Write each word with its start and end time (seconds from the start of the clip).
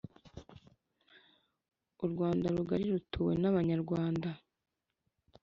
u 2.03 2.05
rwanda 2.11 2.47
rugari 2.55 2.85
rutuwe 2.93 3.33
n'abanyarwanda. 3.41 4.29